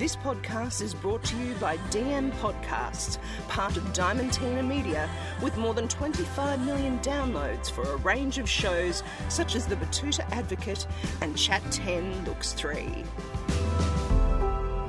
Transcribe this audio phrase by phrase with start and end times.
[0.00, 3.18] This podcast is brought to you by DM Podcasts,
[3.48, 5.10] part of Diamantina Media,
[5.42, 10.20] with more than 25 million downloads for a range of shows such as The Betoota
[10.32, 10.86] Advocate
[11.20, 13.04] and Chat 10 Looks 3.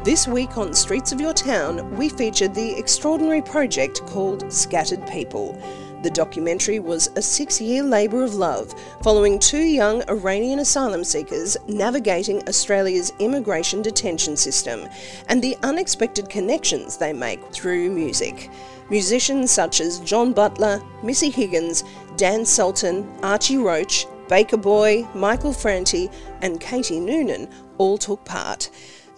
[0.06, 5.62] This week on Streets of Your Town, we featured the extraordinary project called Scattered People.
[6.02, 8.74] The documentary was a six year labour of love
[9.04, 14.88] following two young Iranian asylum seekers navigating Australia's immigration detention system
[15.28, 18.50] and the unexpected connections they make through music.
[18.90, 21.84] Musicians such as John Butler, Missy Higgins,
[22.18, 26.10] Dan Sultan, Archie Roach, Baker Boy, Michael Franti,
[26.42, 28.70] and Katie Noonan all took part.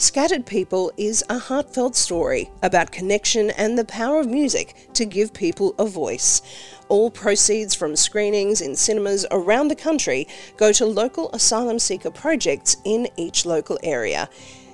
[0.03, 5.33] Scattered People is a heartfelt story about connection and the power of music to give
[5.33, 6.41] people a voice.
[6.89, 12.75] All proceeds from screenings in cinemas around the country go to local asylum seeker projects
[12.83, 14.27] in each local area.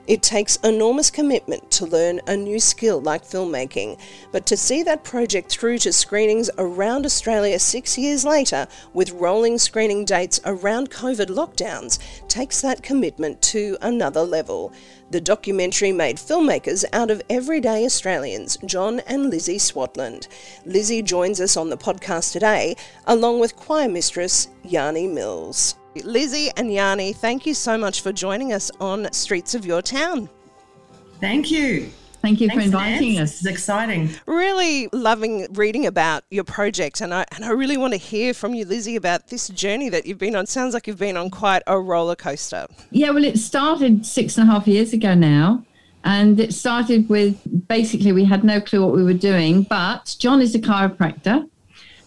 [0.09, 3.99] It takes enormous commitment to learn a new skill like filmmaking,
[4.31, 9.59] but to see that project through to screenings around Australia six years later, with rolling
[9.59, 14.73] screening dates around COVID lockdowns, takes that commitment to another level.
[15.11, 20.27] The documentary made filmmakers out of everyday Australians, John and Lizzie Swatland.
[20.65, 25.75] Lizzie joins us on the podcast today, along with choir mistress Yanni Mills.
[25.95, 30.29] Lizzie and Yanni, thank you so much for joining us on Streets of Your Town.
[31.19, 31.89] Thank you.
[32.21, 33.31] Thank you Thanks, for inviting Nance.
[33.31, 33.37] us.
[33.37, 34.09] It's exciting.
[34.25, 38.53] Really loving reading about your project, and I and I really want to hear from
[38.53, 40.45] you, Lizzie, about this journey that you've been on.
[40.45, 42.67] Sounds like you've been on quite a roller coaster.
[42.91, 45.63] Yeah, well, it started six and a half years ago now,
[46.03, 50.41] and it started with basically we had no clue what we were doing, but John
[50.41, 51.49] is a chiropractor,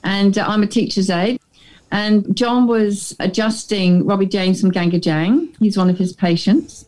[0.05, 1.41] and I'm a teacher's aide.
[1.93, 5.55] And John was adjusting Robbie James from Ganga Jang.
[5.59, 6.87] He's one of his patients.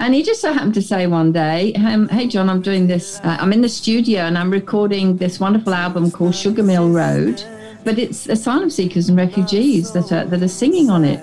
[0.00, 1.72] And he just so happened to say one day,
[2.10, 3.20] Hey, John, I'm doing this.
[3.20, 7.42] Uh, I'm in the studio and I'm recording this wonderful album called Sugar Mill Road.
[7.84, 11.20] But it's asylum seekers and refugees that are, that are singing on it.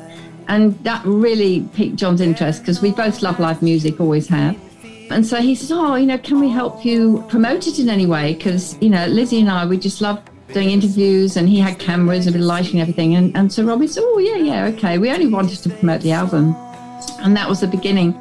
[0.48, 4.58] And that really piqued John's interest because we both love live music, always have.
[5.12, 8.06] And so he says, Oh, you know, can we help you promote it in any
[8.06, 8.36] way?
[8.36, 10.22] Because, you know, Lizzie and I, we just love
[10.54, 13.16] doing interviews and he had cameras and a bit of lighting and everything.
[13.16, 14.98] And, and so Robbie said, Oh, yeah, yeah, okay.
[14.98, 16.56] We only wanted to promote the album.
[17.20, 18.14] And that was the beginning.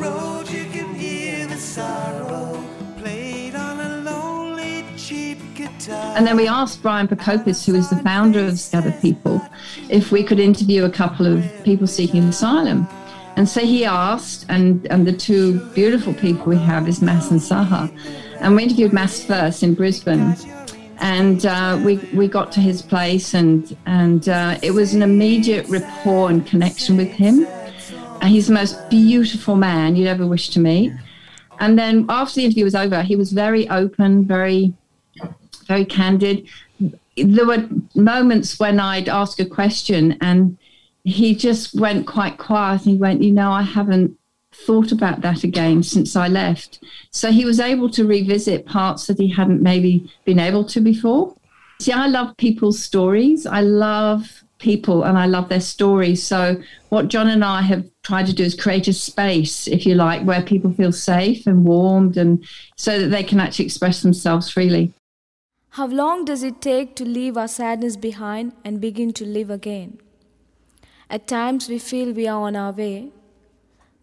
[0.00, 2.52] Road, the sorrow,
[5.88, 9.42] and then we asked Brian Prokopis, who is the founder of Scattered People,
[9.88, 12.86] if we could interview a couple of people seeking asylum.
[13.36, 17.40] And so he asked, and, and the two beautiful people we have is Mas and
[17.40, 17.90] Saha.
[18.42, 20.34] And we interviewed Mas first in Brisbane.
[20.98, 25.68] And uh, we, we got to his place, and, and uh, it was an immediate
[25.68, 27.46] rapport and connection with him.
[28.20, 30.92] And he's the most beautiful man you'd ever wish to meet.
[31.60, 34.74] And then after the interview was over, he was very open, very,
[35.66, 36.48] very candid.
[37.16, 40.58] There were moments when I'd ask a question and
[41.04, 42.82] he just went quite quiet.
[42.82, 44.16] He went, You know, I haven't
[44.52, 46.82] thought about that again since I left.
[47.10, 51.34] So he was able to revisit parts that he hadn't maybe been able to before.
[51.80, 53.46] See, I love people's stories.
[53.46, 56.24] I love people and I love their stories.
[56.24, 59.94] So what John and I have tried to do is create a space, if you
[59.94, 62.44] like, where people feel safe and warmed and
[62.76, 64.92] so that they can actually express themselves freely.
[65.70, 69.98] How long does it take to leave our sadness behind and begin to live again?
[71.10, 73.08] At times we feel we are on our way,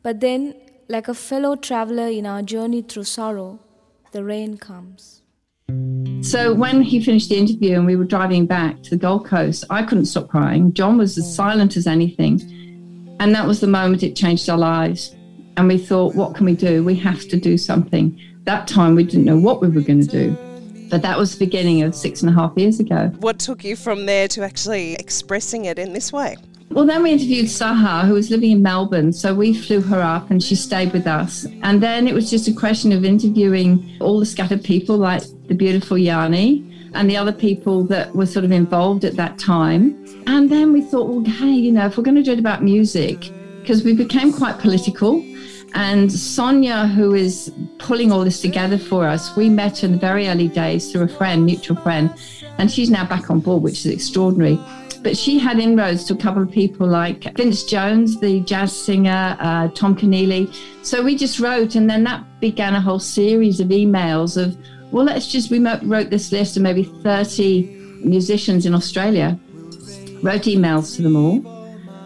[0.01, 0.55] but then,
[0.87, 3.59] like a fellow traveler in our journey through sorrow,
[4.11, 5.21] the rain comes.
[6.21, 9.65] So when he finished the interview and we were driving back to the Gold Coast,
[9.69, 10.73] I couldn't stop crying.
[10.73, 12.41] John was as silent as anything.
[13.19, 15.15] And that was the moment it changed our lives.
[15.57, 16.83] And we thought, what can we do?
[16.83, 18.19] We have to do something.
[18.45, 20.37] That time we didn't know what we were going to do.
[20.89, 23.11] But that was the beginning of six and a half years ago.
[23.19, 26.37] What took you from there to actually expressing it in this way?
[26.71, 29.11] Well, then we interviewed Saha, who was living in Melbourne.
[29.11, 31.47] So we flew her up and she stayed with us.
[31.63, 35.55] And then it was just a question of interviewing all the scattered people, like the
[35.55, 40.05] beautiful Yanni and the other people that were sort of involved at that time.
[40.27, 42.63] And then we thought, well, hey, you know, if we're going to do it about
[42.63, 43.31] music,
[43.61, 45.23] because we became quite political
[45.73, 50.27] And Sonia, who is pulling all this together for us, we met in the very
[50.27, 52.13] early days through a friend, mutual friend,
[52.57, 54.59] and she's now back on board, which is extraordinary.
[55.01, 59.37] But she had inroads to a couple of people like Vince Jones, the jazz singer,
[59.39, 60.53] uh, Tom Keneally.
[60.83, 64.57] So we just wrote, and then that began a whole series of emails of,
[64.91, 69.39] well, let's just, we wrote this list of maybe 30 musicians in Australia,
[70.21, 71.59] wrote emails to them all.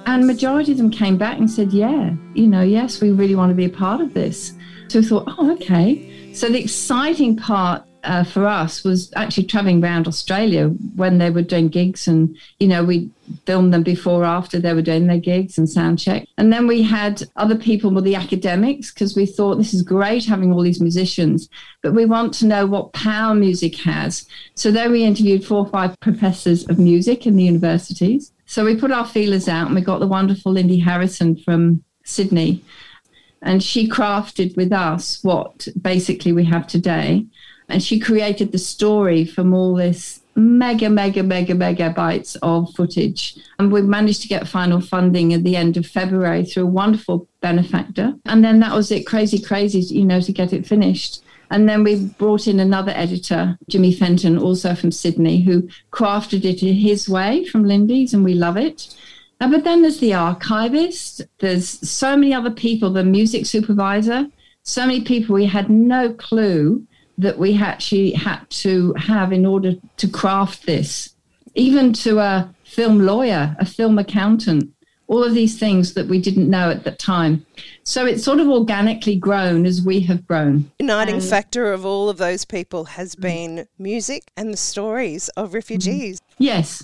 [0.05, 3.49] And majority of them came back and said, yeah, you know, yes, we really want
[3.49, 4.53] to be a part of this.
[4.89, 6.33] So we thought, oh, okay.
[6.33, 11.41] So the exciting part uh, for us was actually traveling around Australia when they were
[11.41, 13.09] doing gigs, and you know we
[13.45, 16.27] filmed them before, after they were doing their gigs and sound check.
[16.37, 20.25] And then we had other people with the academics because we thought this is great
[20.25, 21.49] having all these musicians,
[21.81, 24.27] but we want to know what power music has.
[24.55, 28.33] So then we interviewed four or five professors of music in the universities.
[28.45, 32.61] So we put our feelers out, and we got the wonderful Lindy Harrison from Sydney.
[33.41, 37.25] And she crafted with us what basically we have today
[37.73, 43.35] and she created the story from all this mega, mega, mega, megabytes of footage.
[43.57, 47.27] And we managed to get final funding at the end of February through a wonderful
[47.41, 48.13] benefactor.
[48.25, 51.23] And then that was it, crazy, crazy, you know, to get it finished.
[51.49, 56.61] And then we brought in another editor, Jimmy Fenton, also from Sydney, who crafted it
[56.61, 58.95] in his way from Lindy's, and we love it.
[59.41, 64.27] Uh, but then there's the archivist, there's so many other people, the music supervisor,
[64.61, 66.85] so many people we had no clue
[67.17, 71.15] that we actually had to have in order to craft this,
[71.55, 74.73] even to a film lawyer, a film accountant,
[75.07, 77.45] all of these things that we didn't know at the time.
[77.83, 80.71] So it's sort of organically grown as we have grown.
[80.79, 85.53] Uniting and factor of all of those people has been music and the stories of
[85.53, 86.19] refugees.
[86.39, 86.83] Yes.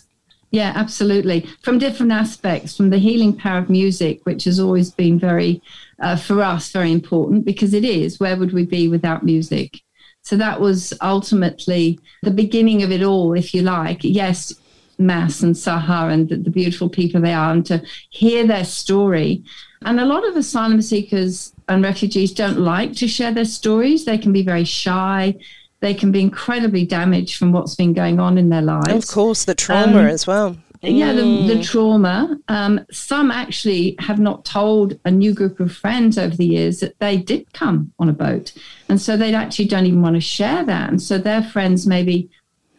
[0.52, 1.48] Yeah, absolutely.
[1.62, 5.62] From different aspects, from the healing power of music, which has always been very,
[6.00, 8.20] uh, for us, very important because it is.
[8.20, 9.82] Where would we be without music?
[10.21, 14.04] So that was ultimately the beginning of it all, if you like.
[14.04, 14.54] Yes,
[14.98, 19.44] Mas and Saha and the, the beautiful people they are, and to hear their story.
[19.83, 24.06] And a lot of asylum seekers and refugees don't like to share their stories.
[24.06, 25.36] They can be very shy.
[25.80, 28.94] They can be incredibly damaged from what's been going on in their lives.
[28.94, 30.57] Of course, the trauma um, as well.
[30.81, 31.66] Yeah, the, the mm.
[31.66, 32.38] trauma.
[32.48, 36.98] Um, some actually have not told a new group of friends over the years that
[37.00, 38.54] they did come on a boat.
[38.88, 40.90] And so they actually don't even want to share that.
[40.90, 42.30] And so their friends maybe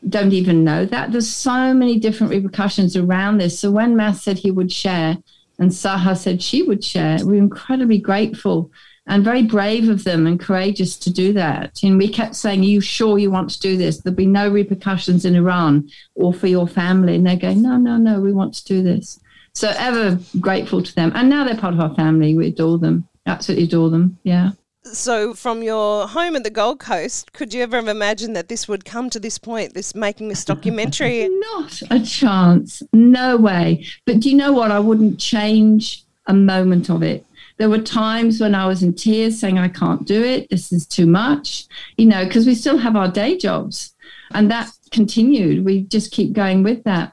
[0.09, 1.13] don't even know that.
[1.13, 3.61] There's so many different repercussions around this.
[3.61, 5.19] So when Mas said he would share
[5.59, 8.71] and Saha said she would share, we're incredibly grateful
[9.07, 11.81] and very brave of them and courageous to do that.
[11.83, 13.99] And we kept saying, Are you sure you want to do this?
[13.99, 17.17] There'll be no repercussions in Iran or for your family.
[17.17, 19.21] And they're going, No, no, no, we want to do this.
[19.53, 21.13] So ever grateful to them.
[21.15, 22.37] And now they're part of our family.
[22.37, 23.09] We adore them.
[23.27, 24.19] Absolutely adore them.
[24.23, 24.53] Yeah.
[24.83, 28.67] So, from your home at the Gold Coast, could you ever have imagined that this
[28.67, 31.29] would come to this point, this making this documentary?
[31.53, 32.83] Not a chance.
[32.95, 33.85] No way.
[34.07, 34.71] But do you know what?
[34.71, 37.27] I wouldn't change a moment of it.
[37.61, 40.49] There were times when I was in tears saying, I can't do it.
[40.49, 41.67] This is too much,
[41.99, 43.95] you know, because we still have our day jobs.
[44.31, 45.63] And that continued.
[45.67, 47.13] We just keep going with that.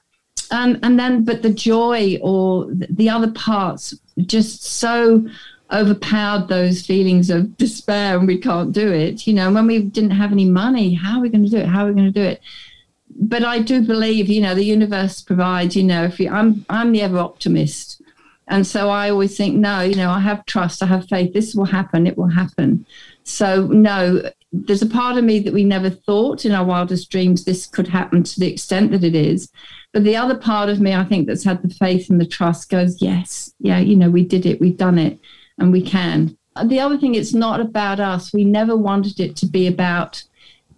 [0.49, 5.27] And, and then, but the joy or the other parts just so
[5.69, 9.27] overpowered those feelings of despair and we can't do it.
[9.27, 11.65] You know, when we didn't have any money, how are we going to do it?
[11.65, 12.41] How are we going to do it?
[13.19, 16.93] But I do believe, you know, the universe provides, you know, if you, I'm, I'm
[16.93, 18.01] the ever optimist.
[18.47, 21.53] And so I always think, no, you know, I have trust, I have faith, this
[21.53, 22.85] will happen, it will happen.
[23.23, 27.43] So, no, there's a part of me that we never thought in our wildest dreams
[27.43, 29.51] this could happen to the extent that it is.
[29.91, 32.69] But the other part of me, I think, that's had the faith and the trust
[32.69, 35.19] goes, yes, yeah, you know, we did it, we've done it,
[35.57, 36.37] and we can.
[36.63, 38.33] The other thing, it's not about us.
[38.33, 40.23] We never wanted it to be about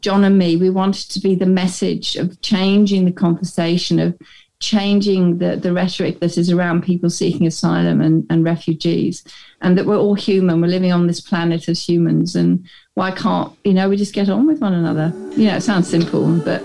[0.02, 0.58] John and me.
[0.58, 4.18] We wanted to be the message of changing the conversation, of
[4.60, 9.24] changing the, the rhetoric that is around people seeking asylum and, and refugees,
[9.62, 10.62] and that we're all human.
[10.62, 14.30] We're living on this planet as humans, and why can't you know we just get
[14.30, 15.14] on with one another?
[15.36, 16.64] You know, it sounds simple, but.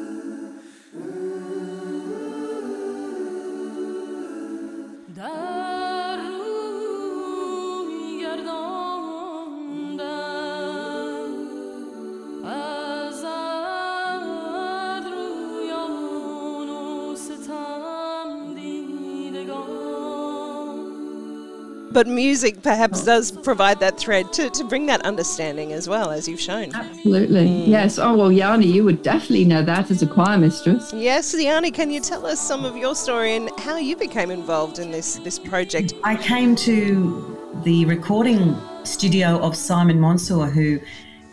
[22.02, 26.26] but music perhaps does provide that thread to, to bring that understanding as well, as
[26.26, 26.74] you've shown.
[26.74, 27.46] Absolutely.
[27.46, 27.68] Mm.
[27.68, 27.96] Yes.
[27.96, 30.92] Oh, well, Yanni, you would definitely know that as a choir mistress.
[30.92, 34.80] Yes, Yanni, can you tell us some of your story and how you became involved
[34.80, 35.92] in this, this project?
[36.02, 40.80] I came to the recording studio of Simon Monsoor, who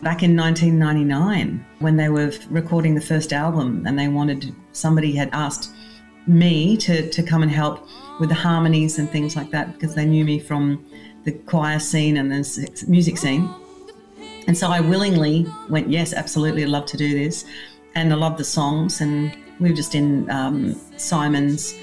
[0.04, 5.32] back in 1999, when they were recording the first album and they wanted somebody had
[5.34, 5.72] asked
[6.28, 7.88] me to, to come and help
[8.20, 10.86] with the harmonies and things like that because they knew me from
[11.24, 13.50] the choir scene and the music scene.
[14.48, 17.46] And so I willingly went, yes, absolutely, I'd love to do this.
[17.96, 19.02] And I love the songs.
[19.02, 21.76] And we were just in um, Simon's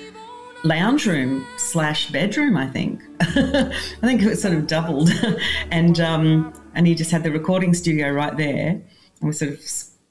[0.64, 3.02] lounge room slash bedroom, I think.
[3.20, 5.10] I think it was sort of doubled.
[5.70, 8.68] and, um, and he just had the recording studio right there.
[8.70, 8.82] And
[9.20, 9.60] we sort of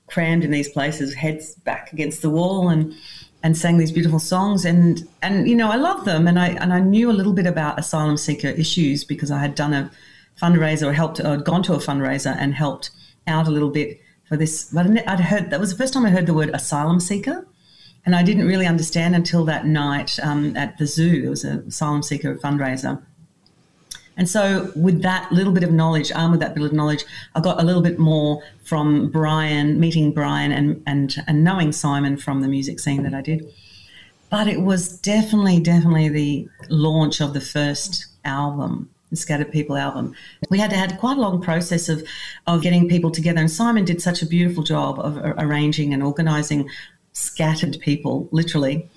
[0.07, 2.69] crammed in these places, heads back against the wall.
[2.69, 2.93] And
[3.45, 4.65] and sang these beautiful songs.
[4.65, 6.27] And and you know I love them.
[6.27, 9.53] And I and I knew a little bit about asylum seeker issues because I had
[9.53, 9.91] done a
[10.41, 12.89] fundraiser or helped or gone to a fundraiser and helped
[13.27, 14.71] out a little bit for this.
[14.73, 17.47] But I'd heard that was the first time I heard the word asylum seeker.
[18.03, 21.23] And I didn't really understand until that night um, at the zoo.
[21.25, 23.01] It was an asylum seeker fundraiser
[24.17, 27.03] and so, with that little bit of knowledge, armed with that bit of knowledge,
[27.35, 32.15] I got a little bit more from Brian, meeting Brian, and and and knowing Simon
[32.15, 33.51] from the music scene that I did.
[34.29, 40.15] But it was definitely, definitely the launch of the first album, Scattered People album.
[40.49, 42.07] We had to had quite a long process of
[42.47, 46.69] of getting people together, and Simon did such a beautiful job of arranging and organising
[47.11, 48.89] scattered people, literally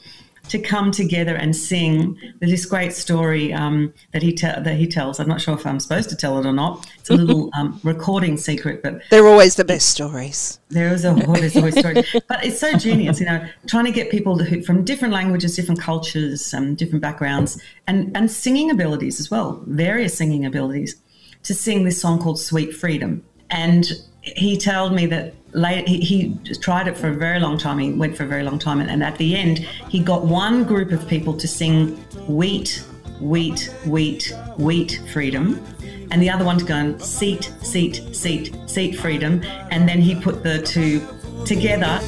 [0.48, 5.20] to come together and sing this great story um, that he te- that he tells.
[5.20, 6.86] I'm not sure if I'm supposed to tell it or not.
[6.98, 10.58] It's a little um, recording secret, but they're always the best stories.
[10.68, 11.94] There is a always story,
[12.28, 16.52] but it's so genius, you know, trying to get people from different languages, different cultures,
[16.54, 21.00] um, different backgrounds, and and singing abilities as well, various singing abilities,
[21.42, 23.90] to sing this song called "Sweet Freedom." And
[24.22, 27.78] he told me that he, he, tried it for a very long time.
[27.78, 30.64] He went for a very long time, and, and at the end, he got one
[30.64, 31.96] group of people to sing
[32.28, 32.84] "Wheat,
[33.20, 35.64] Wheat, Wheat, Wheat Freedom,"
[36.10, 40.14] and the other one to go and "Seat, Seat, Seat, Seat Freedom," and then he
[40.14, 41.00] put the two
[41.44, 42.00] together.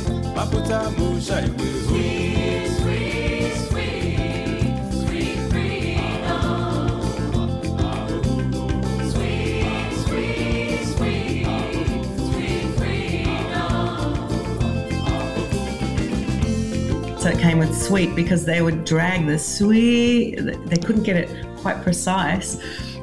[17.21, 21.29] So it came with sweet because they would drag the sweet, they couldn't get it
[21.59, 22.57] quite precise.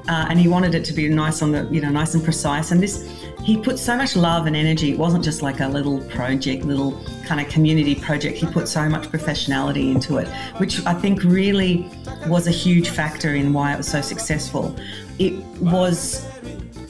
[0.09, 2.71] Uh, and he wanted it to be nice on the, you know, nice and precise.
[2.71, 3.07] And this,
[3.43, 4.91] he put so much love and energy.
[4.91, 8.39] It wasn't just like a little project, little kind of community project.
[8.39, 11.87] He put so much professionality into it, which I think really
[12.25, 14.75] was a huge factor in why it was so successful.
[15.19, 16.27] It was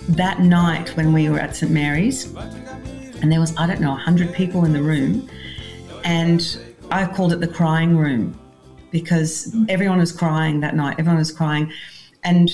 [0.08, 2.34] that night when we were at St Mary's,
[3.22, 5.30] and there was, I don't know, 100 people in the room.
[6.06, 6.58] And
[6.90, 8.38] I called it the crying room
[8.92, 10.96] because everyone was crying that night.
[11.00, 11.72] Everyone was crying,
[12.24, 12.50] and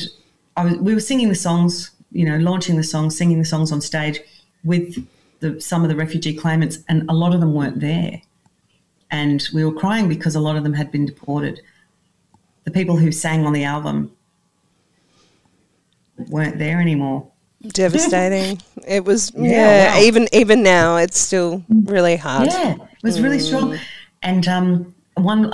[0.58, 3.80] was, we were singing the songs, you know, launching the songs, singing the songs on
[3.80, 4.20] stage
[4.64, 5.06] with
[5.40, 8.22] the, some of the refugee claimants, and a lot of them weren't there.
[9.12, 11.62] And we were crying because a lot of them had been deported.
[12.64, 14.12] The people who sang on the album
[16.30, 17.30] weren't there anymore.
[17.68, 18.60] Devastating.
[18.88, 22.48] it was yeah, yeah even even now it's still really hard.
[22.48, 22.74] Yeah.
[22.74, 23.48] It was really mm.
[23.48, 23.80] strong.
[24.24, 25.54] And um, one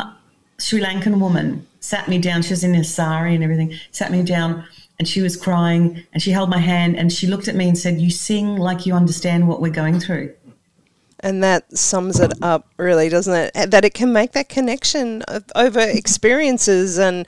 [0.60, 2.42] Sri Lankan woman sat me down.
[2.42, 3.74] She was in a sari and everything.
[3.92, 4.64] Sat me down,
[4.98, 6.04] and she was crying.
[6.14, 8.86] And she held my hand, and she looked at me and said, "You sing like
[8.86, 10.34] you understand what we're going through."
[11.22, 13.72] And that sums it up, really, doesn't it?
[13.72, 15.22] That it can make that connection
[15.54, 17.28] over experiences and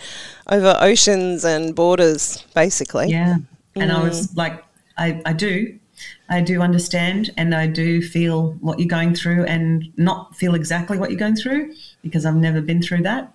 [0.50, 3.10] over oceans and borders, basically.
[3.10, 3.38] Yeah.
[3.76, 3.96] And mm.
[3.96, 4.64] I was like,
[4.98, 5.78] I, I do.
[6.32, 10.98] I do understand and I do feel what you're going through and not feel exactly
[10.98, 13.34] what you're going through because I've never been through that.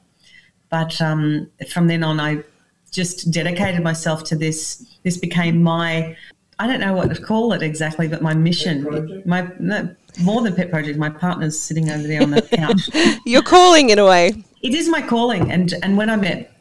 [0.71, 2.43] But um, from then on, I
[2.91, 4.97] just dedicated myself to this.
[5.03, 6.17] This became my,
[6.59, 9.23] I don't know what to call it exactly, but my mission.
[9.27, 10.99] My no, more than pet project.
[10.99, 12.89] My partner's sitting over there on the couch.
[13.27, 14.33] You're calling in a way.
[14.63, 16.56] It is my calling, and and when I met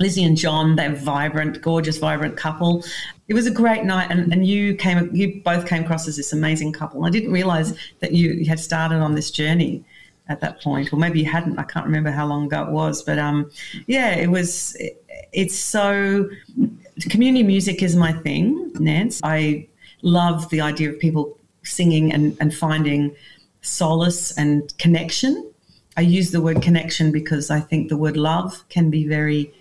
[0.00, 2.84] Lizzie and John, they're vibrant, gorgeous, vibrant couple.
[3.28, 6.32] It was a great night, and, and you came, you both came across as this
[6.32, 7.04] amazing couple.
[7.04, 9.84] I didn't realize that you had started on this journey
[10.28, 11.58] at that point, or maybe you hadn't.
[11.58, 13.50] I can't remember how long ago it was, but um,
[13.86, 14.74] yeah, it was.
[14.76, 15.00] It,
[15.32, 16.28] it's so
[17.10, 19.20] community music is my thing, Nance.
[19.22, 19.68] I
[20.02, 23.14] love the idea of people singing and, and finding
[23.62, 25.50] solace and connection.
[25.96, 29.52] I use the word connection because I think the word love can be very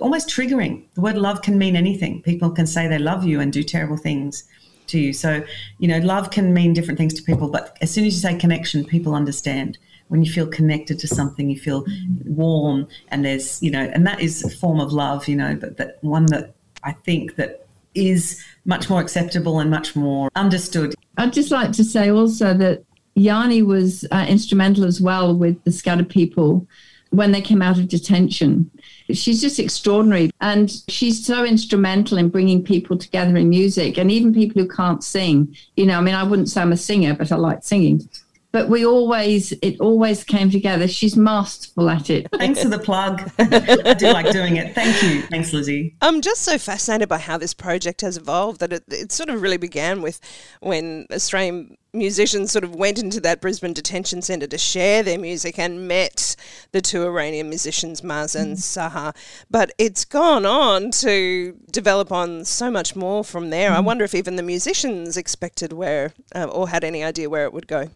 [0.00, 0.84] almost triggering.
[0.94, 2.22] The word love can mean anything.
[2.22, 4.44] People can say they love you and do terrible things
[4.88, 5.12] to you.
[5.12, 5.42] So,
[5.78, 8.36] you know, love can mean different things to people, but as soon as you say
[8.36, 9.78] connection, people understand.
[10.08, 11.86] When you feel connected to something, you feel
[12.26, 15.78] warm, and there's, you know, and that is a form of love, you know, but
[15.78, 20.94] that one that I think, that is much more acceptable and much more understood.
[21.16, 22.84] I'd just like to say also that
[23.14, 26.66] Yanni was uh, instrumental as well with the scattered people
[27.10, 28.70] when they came out of detention.
[29.10, 30.30] She's just extraordinary.
[30.40, 35.04] And she's so instrumental in bringing people together in music and even people who can't
[35.04, 35.54] sing.
[35.76, 38.08] You know, I mean, I wouldn't say I'm a singer, but I like singing
[38.54, 43.28] but we always it always came together she's masterful at it thanks for the plug
[43.38, 47.36] i do like doing it thank you thanks lizzie i'm just so fascinated by how
[47.36, 50.20] this project has evolved that it, it sort of really began with
[50.60, 55.60] when australian musicians sort of went into that Brisbane detention centre to share their music
[55.60, 56.34] and met
[56.72, 58.60] the two Iranian musicians, Maz and mm.
[58.60, 59.14] Saha.
[59.48, 63.70] But it's gone on to develop on so much more from there.
[63.70, 63.76] Mm.
[63.76, 67.52] I wonder if even the musicians expected where uh, or had any idea where it
[67.52, 67.90] would go.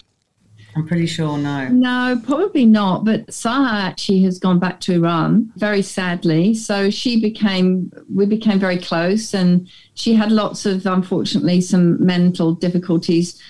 [0.77, 1.69] I'm pretty sure no.
[1.69, 3.05] No, probably not.
[3.05, 6.55] But Saha actually has gone back to Iran, very sadly.
[6.55, 12.53] So she became, we became very close, and she had lots of, unfortunately, some mental
[12.55, 13.41] difficulties.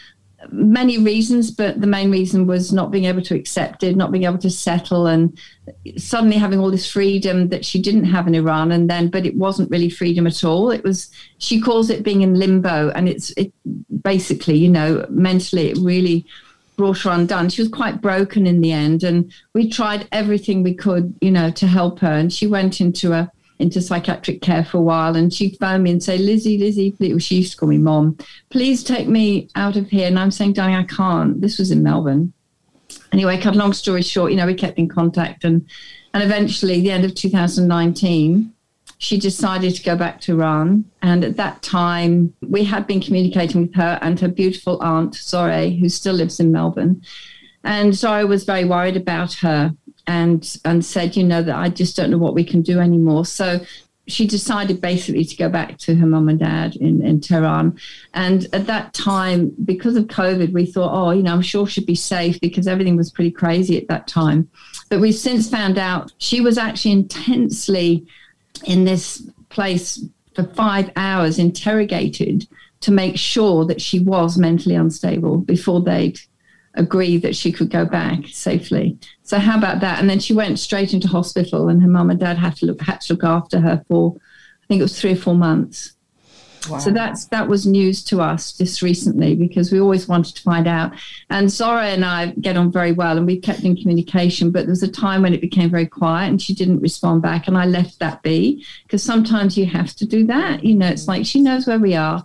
[0.51, 4.25] Many reasons, but the main reason was not being able to accept it, not being
[4.25, 5.37] able to settle, and
[5.97, 8.71] suddenly having all this freedom that she didn't have in Iran.
[8.71, 10.71] And then, but it wasn't really freedom at all.
[10.71, 12.91] It was, she calls it being in limbo.
[12.91, 13.53] And it's it,
[14.03, 16.25] basically, you know, mentally, it really
[16.79, 17.51] brought her undone.
[17.51, 21.51] She was quite broken in the end, and we tried everything we could, you know,
[21.51, 22.13] to help her.
[22.13, 25.91] And she went into a into psychiatric care for a while, and she phoned me
[25.91, 28.17] and say, "Lizzie, Lizzie, please." She used to call me mom.
[28.49, 30.07] Please take me out of here.
[30.07, 32.33] And I'm saying, "Darling, I can't." This was in Melbourne.
[33.13, 35.67] Anyway, cut long story short, you know, we kept in contact, and
[36.15, 38.53] and eventually, the end of 2019
[38.99, 40.85] she decided to go back to Iran.
[41.03, 45.79] And at that time, we had been communicating with her and her beautiful aunt, Zore,
[45.79, 47.03] who still lives in Melbourne.
[47.63, 49.75] And Zore was very worried about her
[50.09, 53.25] and, and said, you know, that I just don't know what we can do anymore.
[53.25, 53.61] So
[54.09, 57.79] she decided basically to go back to her mum and dad in, in Tehran.
[58.15, 61.87] And at that time, because of COVID, we thought, oh, you know, I'm sure she'd
[61.87, 64.49] be safe because everything was pretty crazy at that time.
[64.89, 68.07] But we've since found out she was actually intensely
[68.65, 72.47] in this place for five hours, interrogated
[72.81, 76.19] to make sure that she was mentally unstable before they'd
[76.75, 78.97] agree that she could go back safely.
[79.23, 79.99] So how about that?
[79.99, 82.81] And then she went straight into hospital, and her mum and dad had to look
[82.81, 84.17] had to look after her for
[84.63, 85.95] I think it was three or four months.
[86.69, 86.79] Wow.
[86.79, 90.67] So that's that was news to us just recently because we always wanted to find
[90.67, 90.93] out.
[91.31, 94.71] And Zore and I get on very well and we kept in communication, but there
[94.71, 97.67] was a time when it became very quiet and she didn't respond back and I
[97.67, 100.65] left that be because sometimes you have to do that.
[100.65, 102.25] You know, it's like she knows where we are.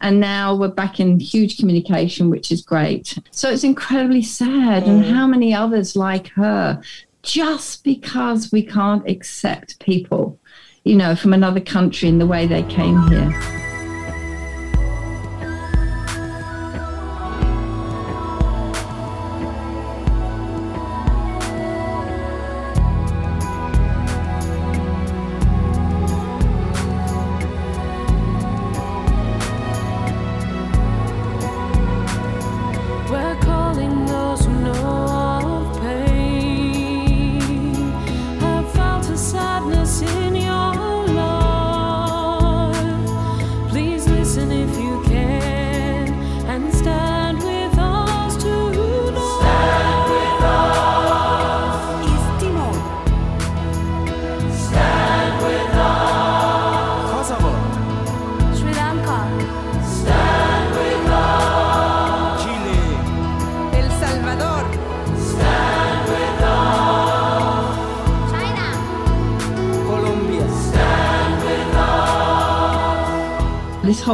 [0.00, 3.18] And now we're back in huge communication, which is great.
[3.30, 4.84] So it's incredibly sad.
[4.84, 4.88] Mm.
[4.88, 6.82] And how many others like her
[7.22, 10.38] just because we can't accept people,
[10.84, 13.63] you know, from another country in the way they came here.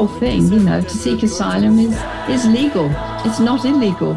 [0.07, 1.95] Whole thing, you know, to seek asylum is
[2.29, 2.91] is legal.
[3.27, 4.13] It's not illegal.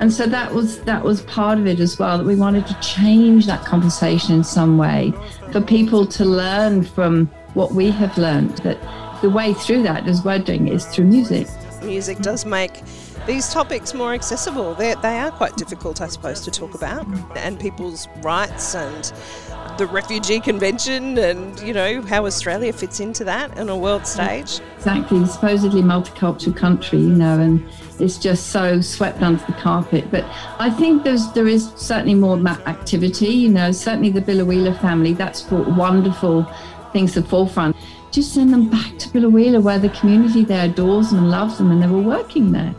[0.00, 2.74] And so that was that was part of it as well that we wanted to
[2.80, 5.12] change that conversation in some way
[5.50, 8.78] for people to learn from what we have learned that
[9.22, 11.46] the way through that as we're doing is through music.
[11.82, 12.82] Music does make
[13.26, 14.74] these topics more accessible.
[14.74, 17.06] They're, they are quite difficult, I suppose, to talk about,
[17.36, 19.12] and people's rights and
[19.78, 24.60] the Refugee Convention and, you know, how Australia fits into that on a world stage.
[24.76, 27.64] Exactly, supposedly multicultural country, you know, and
[27.98, 30.10] it's just so swept under the carpet.
[30.10, 30.24] But
[30.58, 35.42] I think there's there is certainly more activity, you know, certainly the Biloela family, that's
[35.42, 36.44] brought wonderful
[36.92, 37.76] things to the forefront.
[38.10, 41.70] Just send them back to Biloela where the community there adores them and loves them
[41.70, 42.74] and they were working there.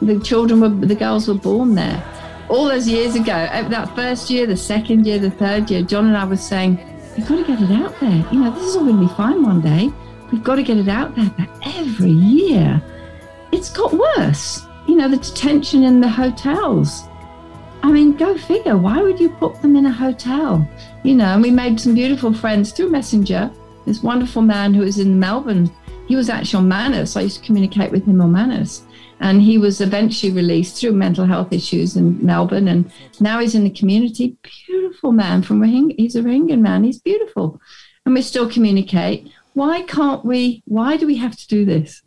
[0.00, 2.02] The children were, the girls were born there
[2.48, 6.06] all those years ago, uh, that first year, the second year, the third year, John
[6.06, 6.78] and I were saying,
[7.16, 8.26] we've got to get it out there.
[8.32, 9.90] You know, this is all going to be fine one day.
[10.32, 11.30] We've got to get it out there.
[11.36, 12.82] But every year,
[13.52, 14.66] it's got worse.
[14.86, 17.04] You know, the detention in the hotels.
[17.82, 18.76] I mean, go figure.
[18.76, 20.68] Why would you put them in a hotel?
[21.04, 23.50] You know, and we made some beautiful friends through Messenger.
[23.86, 25.70] This wonderful man who was in Melbourne,
[26.06, 27.16] he was actually on Manus.
[27.16, 28.82] I used to communicate with him on Manus.
[29.20, 32.68] And he was eventually released through mental health issues in Melbourne.
[32.68, 34.36] And now he's in the community.
[34.66, 35.94] Beautiful man from Rohingya.
[35.96, 36.84] He's a Rohingya man.
[36.84, 37.60] He's beautiful.
[38.04, 39.30] And we still communicate.
[39.54, 40.62] Why can't we?
[40.66, 42.02] Why do we have to do this?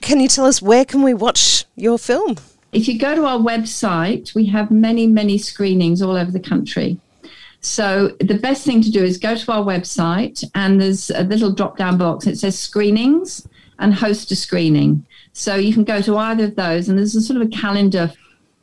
[0.00, 2.36] Can you tell us where can we watch your film?
[2.72, 6.98] If you go to our website, we have many, many screenings all over the country.
[7.60, 11.52] So the best thing to do is go to our website and there's a little
[11.52, 12.26] drop down box.
[12.26, 13.46] It says screenings
[13.80, 15.04] and host a screening.
[15.32, 18.12] So you can go to either of those, and there's a sort of a calendar.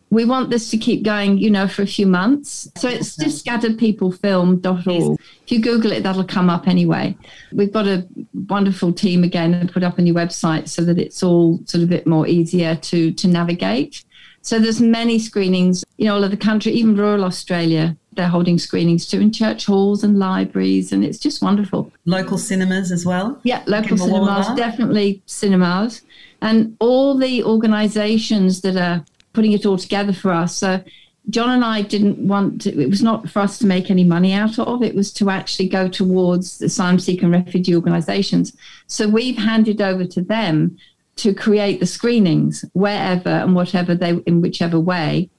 [0.10, 2.72] We want this to keep going, you know, for a few months.
[2.78, 5.20] So it's just scatteredpeoplefilm.org.
[5.44, 7.18] If you Google it, that'll come up anyway.
[7.52, 8.08] We've got a
[8.48, 11.90] wonderful team again and put up a new website so that it's all sort of
[11.90, 14.06] a bit more easier to to navigate.
[14.48, 17.98] So there's many screenings, you know, all over the country, even rural Australia.
[18.14, 21.92] They're holding screenings too in church halls and libraries, and it's just wonderful.
[22.06, 23.38] Local cinemas as well.
[23.44, 26.02] Yeah, local cinemas, definitely cinemas
[26.42, 30.56] and all the organizations that are putting it all together for us.
[30.56, 30.82] So
[31.30, 34.32] John and I didn't want to, it was not for us to make any money
[34.32, 38.56] out of, it was to actually go towards the asylum seeker and refugee organizations.
[38.88, 40.78] So we've handed over to them
[41.18, 45.30] to create the screenings wherever and whatever they, in whichever way.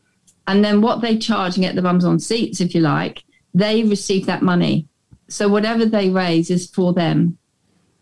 [0.46, 3.82] And then what they charge and get the bums on seats, if you like, they
[3.82, 4.86] receive that money.
[5.28, 7.38] So whatever they raise is for them.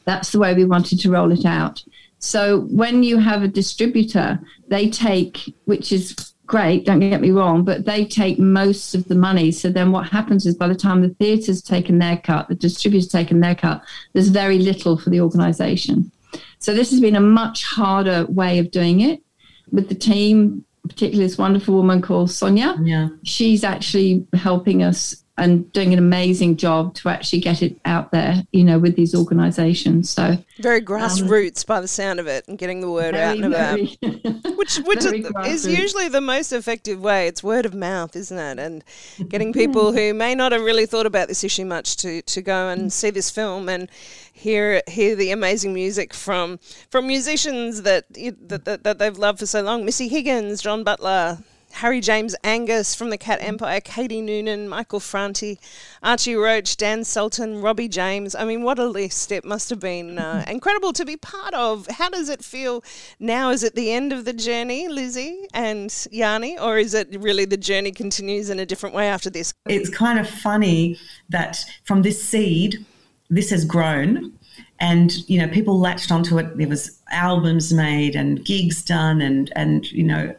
[0.04, 1.82] That's the way we wanted to roll it out.
[2.18, 6.14] So when you have a distributor, they take, which is
[6.46, 9.50] great, don't get me wrong, but they take most of the money.
[9.50, 13.08] So then what happens is by the time the theatre's taken their cut, the distributor's
[13.08, 16.10] taken their cut, there's very little for the organization.
[16.58, 19.22] So this has been a much harder way of doing it
[19.70, 22.76] with the team, particularly this wonderful woman called Sonia.
[22.82, 23.08] Yeah.
[23.24, 28.42] She's actually helping us and doing an amazing job to actually get it out there,
[28.52, 30.08] you know, with these organisations.
[30.08, 33.36] So very grassroots um, by the sound of it, and getting the word very, out
[33.36, 33.78] and about,
[34.56, 37.26] which which is, is usually the most effective way.
[37.26, 38.58] It's word of mouth, isn't it?
[38.58, 38.82] And
[39.28, 42.68] getting people who may not have really thought about this issue much to to go
[42.68, 43.90] and see this film and
[44.32, 46.58] hear hear the amazing music from
[46.90, 49.84] from musicians that that, that, that they've loved for so long.
[49.84, 51.38] Missy Higgins, John Butler.
[51.76, 55.60] Harry James Angus from the Cat Empire, Katie Noonan, Michael Franti,
[56.02, 58.34] Archie Roach, Dan Sultan, Robbie James.
[58.34, 59.30] I mean, what a list.
[59.30, 61.86] It must have been uh, incredible to be part of.
[61.88, 62.82] How does it feel
[63.20, 63.50] now?
[63.50, 67.58] Is it the end of the journey, Lizzie and Yanni, or is it really the
[67.58, 69.52] journey continues in a different way after this?
[69.66, 72.86] It's kind of funny that from this seed,
[73.28, 74.32] this has grown
[74.78, 79.50] and you know people latched onto it there was albums made and gigs done and
[79.56, 80.34] and you know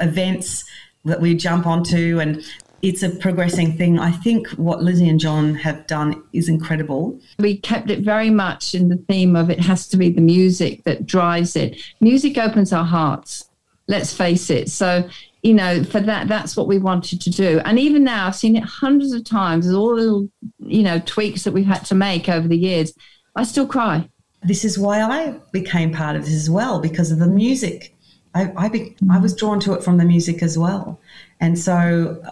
[0.00, 0.64] events
[1.04, 2.44] that we jump onto and
[2.82, 3.98] it's a progressing thing.
[3.98, 7.18] I think what Lizzie and John have done is incredible.
[7.38, 10.84] We kept it very much in the theme of it has to be the music
[10.84, 11.80] that drives it.
[12.00, 13.48] Music opens our hearts,
[13.88, 14.70] let's face it.
[14.70, 15.08] So,
[15.42, 17.60] you know, for that, that's what we wanted to do.
[17.64, 20.28] And even now, I've seen it hundreds of times, There's all the little,
[20.60, 22.92] you know, tweaks that we've had to make over the years.
[23.34, 24.08] I still cry.
[24.42, 27.94] This is why I became part of this as well, because of the music
[28.34, 31.00] I, I, be, I was drawn to it from the music as well.
[31.40, 32.22] And so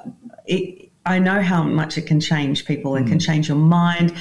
[0.45, 2.97] it, I know how much it can change people.
[2.97, 3.11] and mm.
[3.11, 4.15] can change your mind.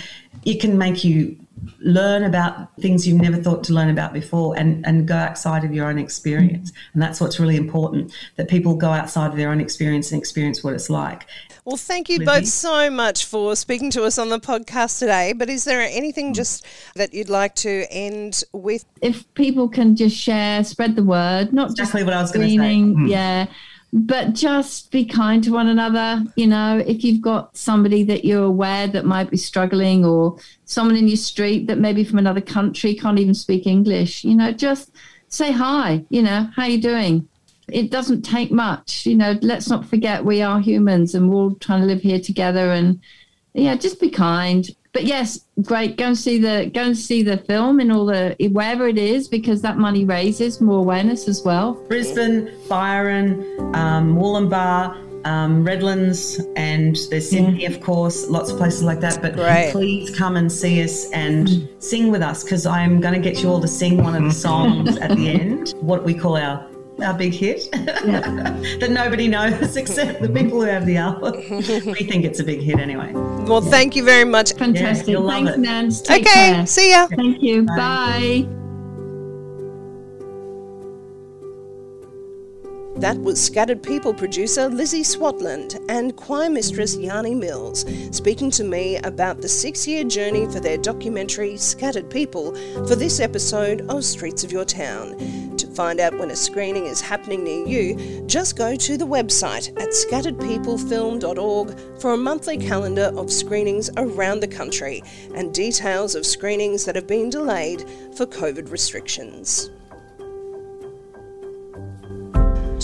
[0.45, 1.37] It can make you
[1.79, 5.73] learn about things you've never thought to learn about before and, and go outside of
[5.73, 6.71] your own experience.
[6.93, 10.63] And that's what's really important that people go outside of their own experience and experience
[10.63, 11.25] what it's like.
[11.65, 15.33] Well, thank you both so much for speaking to us on the podcast today.
[15.33, 16.35] But is there anything mm.
[16.35, 18.85] just that you'd like to end with?
[19.01, 22.47] If people can just share, spread the word, not exactly just what I was going
[22.47, 22.75] to say.
[22.75, 23.09] Mm.
[23.09, 23.47] Yeah
[23.95, 26.21] but just be kind to one another.
[26.35, 30.97] You know, if you've got somebody that you're aware that might be struggling or someone
[30.97, 34.91] in your street that maybe from another country can't even speak English, you know, just
[35.29, 37.25] say hi, you know, how you doing?
[37.69, 41.55] It doesn't take much, you know, let's not forget we are humans and we're all
[41.55, 42.99] trying to live here together and
[43.53, 45.97] yeah, just be kind but yes, great.
[45.97, 49.27] Go and see the go and see the film in all the wherever it is
[49.27, 51.73] because that money raises more awareness as well.
[51.89, 53.43] Brisbane, Byron,
[53.75, 55.03] um, Wollumbar.
[55.25, 57.71] Um, Redlands and there's Sydney, yeah.
[57.71, 59.23] of course, lots of places like that.
[59.23, 59.71] But Great.
[59.71, 63.49] please come and see us and sing with us because I'm going to get you
[63.49, 66.69] all to sing one of the songs at the end, what we call our
[67.03, 68.19] our big hit yeah.
[68.79, 71.33] that nobody knows except the people who have the album.
[71.49, 73.11] we think it's a big hit anyway.
[73.13, 73.69] Well, yeah.
[73.69, 74.53] thank you very much.
[74.53, 75.07] Fantastic.
[75.09, 76.09] Yeah, Thanks, Nance.
[76.09, 76.65] Okay, care.
[76.65, 77.07] see ya.
[77.07, 77.63] Thank you.
[77.63, 77.75] Bye.
[78.45, 78.54] Bye.
[83.05, 88.97] That was Scattered People producer Lizzie Swatland and choir mistress Yanni Mills speaking to me
[88.97, 92.55] about the six year journey for their documentary Scattered People
[92.87, 95.15] for this episode of Streets of Your Town.
[95.55, 99.69] To find out when a screening is happening near you, just go to the website
[99.79, 105.03] at scatteredpeoplefilm.org for a monthly calendar of screenings around the country
[105.35, 109.69] and details of screenings that have been delayed for COVID restrictions.